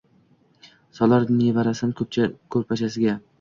solar 0.99 1.21
nevarasin 1.41 1.93
koʼrpachasiga. 2.01 3.17